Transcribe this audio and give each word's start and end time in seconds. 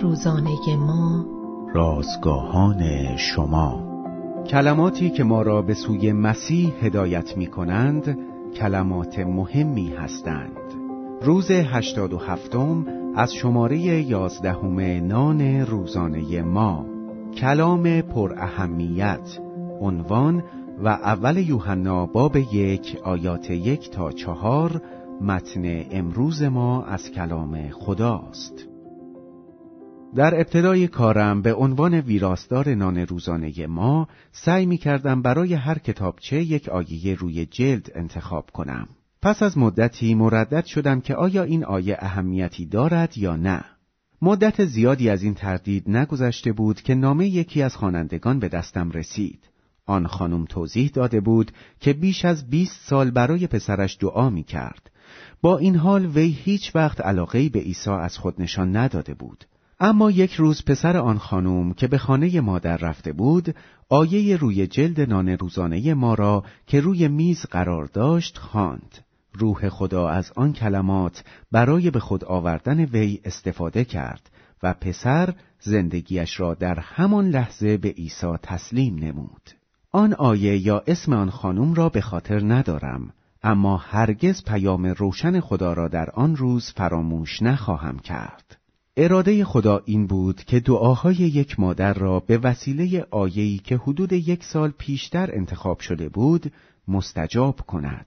روزانه 0.00 0.76
ما. 0.76 1.26
رازگاهان 1.74 3.16
شما. 3.16 3.92
کلماتی 4.46 5.10
که 5.10 5.24
ما 5.24 5.42
را 5.42 5.62
به 5.62 5.74
سوی 5.74 6.12
مسیح 6.12 6.72
هدایت 6.82 7.36
می 7.36 7.46
کنند 7.46 8.18
کلمات 8.54 9.18
مهمی 9.18 9.88
هستند. 9.88 10.56
روز 11.22 11.50
هشتاد 11.50 12.12
و 12.12 12.18
هفتم 12.18 12.86
از 13.14 13.34
شماره 13.34 13.78
یازدهم 13.80 14.80
نان 15.06 15.40
روزانه 15.60 16.42
ما. 16.42 16.86
کلام 17.34 18.00
پر 18.00 18.34
اهمیت 18.38 19.38
عنوان 19.80 20.42
و 20.84 20.88
اول 20.88 21.36
یوحنا 21.36 22.06
باب 22.06 22.36
یک 22.36 22.98
آیات 23.04 23.50
یک 23.50 23.90
تا 23.90 24.12
چهار 24.12 24.82
متن 25.20 25.84
امروز 25.90 26.42
ما 26.42 26.84
از 26.84 27.10
کلام 27.10 27.68
خداست. 27.70 28.71
در 30.14 30.34
ابتدای 30.34 30.88
کارم 30.88 31.42
به 31.42 31.54
عنوان 31.54 31.94
ویراستار 31.94 32.74
نان 32.74 32.98
روزانه 32.98 33.66
ما 33.66 34.08
سعی 34.32 34.66
می 34.66 34.76
کردم 34.76 35.22
برای 35.22 35.54
هر 35.54 35.78
کتابچه 35.78 36.42
یک 36.42 36.68
آیه 36.68 37.14
روی 37.14 37.46
جلد 37.46 37.92
انتخاب 37.94 38.50
کنم. 38.50 38.88
پس 39.22 39.42
از 39.42 39.58
مدتی 39.58 40.14
مردد 40.14 40.64
شدم 40.64 41.00
که 41.00 41.14
آیا 41.14 41.42
این 41.42 41.64
آیه 41.64 41.96
اهمیتی 42.00 42.66
دارد 42.66 43.18
یا 43.18 43.36
نه. 43.36 43.64
مدت 44.22 44.64
زیادی 44.64 45.10
از 45.10 45.22
این 45.22 45.34
تردید 45.34 45.90
نگذشته 45.90 46.52
بود 46.52 46.80
که 46.80 46.94
نامه 46.94 47.26
یکی 47.26 47.62
از 47.62 47.76
خوانندگان 47.76 48.38
به 48.38 48.48
دستم 48.48 48.90
رسید. 48.90 49.48
آن 49.86 50.06
خانم 50.06 50.44
توضیح 50.44 50.90
داده 50.94 51.20
بود 51.20 51.52
که 51.80 51.92
بیش 51.92 52.24
از 52.24 52.50
20 52.50 52.80
سال 52.88 53.10
برای 53.10 53.46
پسرش 53.46 53.98
دعا 54.00 54.30
می 54.30 54.42
کرد. 54.44 54.90
با 55.42 55.58
این 55.58 55.76
حال 55.76 56.06
وی 56.06 56.28
هیچ 56.28 56.76
وقت 56.76 57.00
علاقه 57.00 57.48
به 57.48 57.58
عیسی 57.58 57.90
از 57.90 58.18
خود 58.18 58.42
نشان 58.42 58.76
نداده 58.76 59.14
بود. 59.14 59.44
اما 59.84 60.10
یک 60.10 60.32
روز 60.32 60.64
پسر 60.64 60.96
آن 60.96 61.18
خانم 61.18 61.72
که 61.72 61.86
به 61.86 61.98
خانه 61.98 62.40
مادر 62.40 62.76
رفته 62.76 63.12
بود 63.12 63.54
آیه 63.88 64.36
روی 64.36 64.66
جلد 64.66 65.00
نان 65.00 65.28
روزانه 65.28 65.94
ما 65.94 66.14
را 66.14 66.44
که 66.66 66.80
روی 66.80 67.08
میز 67.08 67.46
قرار 67.46 67.84
داشت 67.84 68.38
خواند. 68.38 68.98
روح 69.32 69.68
خدا 69.68 70.08
از 70.08 70.32
آن 70.36 70.52
کلمات 70.52 71.24
برای 71.52 71.90
به 71.90 72.00
خود 72.00 72.24
آوردن 72.24 72.84
وی 72.84 73.20
استفاده 73.24 73.84
کرد 73.84 74.30
و 74.62 74.74
پسر 74.74 75.34
زندگیش 75.60 76.40
را 76.40 76.54
در 76.54 76.78
همان 76.78 77.28
لحظه 77.28 77.76
به 77.76 77.88
عیسی 77.88 78.36
تسلیم 78.42 78.96
نمود. 78.96 79.50
آن 79.92 80.14
آیه 80.14 80.66
یا 80.66 80.82
اسم 80.86 81.12
آن 81.12 81.30
خانم 81.30 81.74
را 81.74 81.88
به 81.88 82.00
خاطر 82.00 82.54
ندارم 82.54 83.12
اما 83.42 83.76
هرگز 83.76 84.44
پیام 84.44 84.86
روشن 84.86 85.40
خدا 85.40 85.72
را 85.72 85.88
در 85.88 86.10
آن 86.10 86.36
روز 86.36 86.72
فراموش 86.76 87.42
نخواهم 87.42 87.98
کرد. 87.98 88.61
اراده 88.96 89.44
خدا 89.44 89.82
این 89.84 90.06
بود 90.06 90.44
که 90.44 90.60
دعاهای 90.60 91.14
یک 91.14 91.60
مادر 91.60 91.94
را 91.94 92.20
به 92.20 92.38
وسیله 92.38 93.06
آیهی 93.10 93.58
که 93.58 93.76
حدود 93.76 94.12
یک 94.12 94.44
سال 94.44 94.70
پیشتر 94.78 95.30
انتخاب 95.32 95.80
شده 95.80 96.08
بود 96.08 96.52
مستجاب 96.88 97.60
کند. 97.60 98.06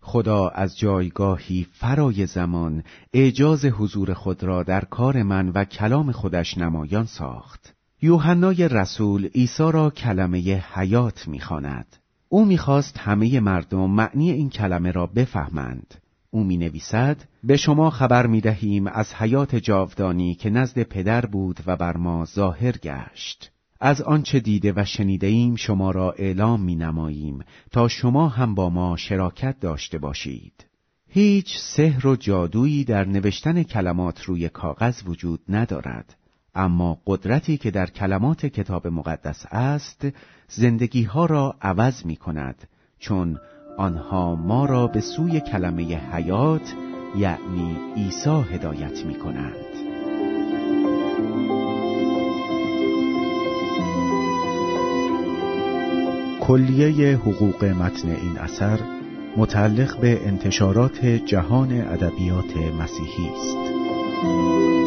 خدا 0.00 0.48
از 0.48 0.78
جایگاهی 0.78 1.66
فرای 1.72 2.26
زمان 2.26 2.84
اعجاز 3.12 3.64
حضور 3.64 4.14
خود 4.14 4.44
را 4.44 4.62
در 4.62 4.84
کار 4.84 5.22
من 5.22 5.48
و 5.48 5.64
کلام 5.64 6.12
خودش 6.12 6.58
نمایان 6.58 7.04
ساخت. 7.04 7.74
یوحنای 8.02 8.68
رسول 8.68 9.26
عیسی 9.26 9.72
را 9.72 9.90
کلمه 9.90 10.64
حیات 10.72 11.28
می‌خواند. 11.28 11.96
او 12.28 12.44
می‌خواست 12.44 12.98
همه 12.98 13.40
مردم 13.40 13.90
معنی 13.90 14.30
این 14.30 14.50
کلمه 14.50 14.90
را 14.90 15.06
بفهمند. 15.06 15.94
او 16.30 16.44
می 16.44 16.56
نویسد 16.56 17.16
به 17.44 17.56
شما 17.56 17.90
خبر 17.90 18.26
می 18.26 18.40
دهیم 18.40 18.86
از 18.86 19.14
حیات 19.14 19.56
جاودانی 19.56 20.34
که 20.34 20.50
نزد 20.50 20.82
پدر 20.82 21.26
بود 21.26 21.60
و 21.66 21.76
بر 21.76 21.96
ما 21.96 22.24
ظاهر 22.24 22.72
گشت. 22.72 23.52
از 23.80 24.02
آنچه 24.02 24.40
دیده 24.40 24.72
و 24.76 24.84
شنیده 24.84 25.26
ایم 25.26 25.56
شما 25.56 25.90
را 25.90 26.12
اعلام 26.12 26.62
می 26.62 26.76
نماییم 26.76 27.44
تا 27.70 27.88
شما 27.88 28.28
هم 28.28 28.54
با 28.54 28.70
ما 28.70 28.96
شراکت 28.96 29.60
داشته 29.60 29.98
باشید. 29.98 30.66
هیچ 31.08 31.58
سحر 31.58 32.06
و 32.06 32.16
جادویی 32.16 32.84
در 32.84 33.04
نوشتن 33.04 33.62
کلمات 33.62 34.22
روی 34.22 34.48
کاغذ 34.48 35.02
وجود 35.06 35.40
ندارد. 35.48 36.16
اما 36.54 36.98
قدرتی 37.06 37.56
که 37.56 37.70
در 37.70 37.86
کلمات 37.86 38.46
کتاب 38.46 38.86
مقدس 38.86 39.46
است 39.50 40.06
زندگی 40.48 41.02
ها 41.02 41.26
را 41.26 41.56
عوض 41.62 42.06
می 42.06 42.16
کند 42.16 42.68
چون 42.98 43.38
آنها 43.80 44.34
ما 44.34 44.64
را 44.66 44.86
به 44.86 45.00
سوی 45.00 45.40
کلمه 45.40 45.96
حیات 46.12 46.74
یعنی 47.16 47.76
عیسی 47.96 48.44
هدایت 48.52 49.06
می 49.06 49.14
کنند. 49.14 49.54
کلیه 56.40 57.16
حقوق 57.16 57.64
متن 57.64 58.08
این 58.08 58.38
اثر 58.38 58.78
متعلق 59.36 60.00
به 60.00 60.26
انتشارات 60.26 61.06
جهان 61.06 61.72
ادبیات 61.72 62.56
مسیحی 62.56 63.30
است. 63.36 64.79